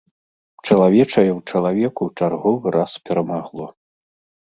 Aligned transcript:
Чалавечае 0.67 1.27
ў 1.37 1.39
чалавеку 1.51 2.03
чарговы 2.19 2.67
раз 2.79 2.91
перамагло. 3.07 3.73